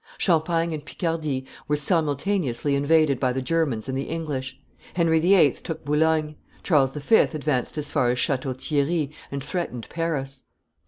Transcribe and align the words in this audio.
Champagne 0.17 0.73
and 0.73 0.83
Picardy 0.83 1.45
were 1.67 1.75
simultaneously 1.75 2.73
invaded 2.73 3.19
by 3.19 3.31
the 3.31 3.39
Germans 3.43 3.87
and 3.87 3.95
the 3.95 4.09
English; 4.09 4.59
Henry 4.95 5.19
VIII. 5.19 5.51
took 5.51 5.85
Boulogne; 5.85 6.37
Charles 6.63 6.91
V. 6.93 7.17
advanced 7.17 7.77
as 7.77 7.91
far 7.91 8.09
as 8.09 8.17
Chateau 8.17 8.53
Thierry 8.53 9.11
and 9.31 9.43
threatened 9.43 9.85
Paris. 9.91 10.41